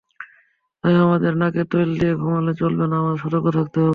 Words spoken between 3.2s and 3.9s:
সতর্ক থাকতে হবে।